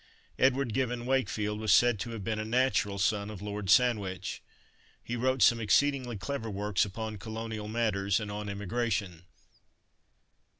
Edward 0.39 0.73
Gibbon 0.73 1.05
Wakefield 1.05 1.59
was 1.59 1.71
said 1.71 1.99
to 1.99 2.09
have 2.09 2.23
been 2.23 2.39
a 2.39 2.43
natural 2.43 2.97
son 2.97 3.29
of 3.29 3.39
Lord 3.43 3.69
Sandwich. 3.69 4.41
He 5.03 5.15
wrote 5.15 5.43
some 5.43 5.59
exceedingly 5.59 6.17
clever 6.17 6.49
works 6.49 6.83
upon 6.83 7.17
colonial 7.19 7.67
matters, 7.67 8.19
and 8.19 8.31
on 8.31 8.49
emigration. 8.49 9.25